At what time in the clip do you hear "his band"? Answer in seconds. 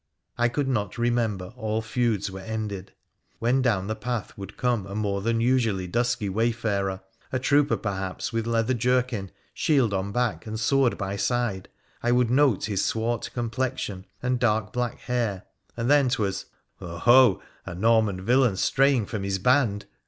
19.21-19.85